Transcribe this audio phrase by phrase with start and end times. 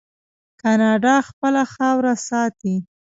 [0.61, 2.75] کاناډا خپله خاوره ساتي.